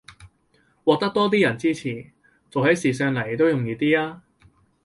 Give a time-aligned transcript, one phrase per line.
[0.83, 2.07] 獲得多啲人支持，
[2.49, 4.19] 做起事上來都容易啲吖